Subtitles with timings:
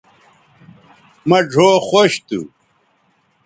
[1.27, 2.39] مہ ڙھؤ خوش تھو